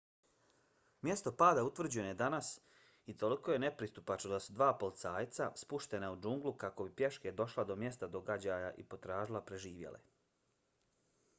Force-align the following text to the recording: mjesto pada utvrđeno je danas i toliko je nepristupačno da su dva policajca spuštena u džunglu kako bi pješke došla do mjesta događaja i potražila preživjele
mjesto 1.07 1.31
pada 1.39 1.63
utvrđeno 1.65 2.07
je 2.09 2.13
danas 2.21 2.47
i 3.13 3.15
toliko 3.23 3.51
je 3.55 3.59
nepristupačno 3.63 4.31
da 4.31 4.39
su 4.45 4.55
dva 4.55 4.69
policajca 4.83 5.49
spuštena 5.63 6.09
u 6.13 6.17
džunglu 6.23 6.53
kako 6.65 6.87
bi 6.87 6.95
pješke 7.01 7.33
došla 7.41 7.65
do 7.73 7.75
mjesta 7.83 8.09
događaja 8.17 8.73
i 8.77 8.87
potražila 8.95 9.43
preživjele 9.51 10.01